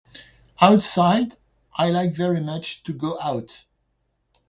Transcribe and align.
Outside? 0.59 1.37
I 1.75 1.91
like 1.91 2.15
very 2.15 2.41
much 2.41 2.81
to 2.85 2.91
go 2.93 3.19
out. 3.21 3.65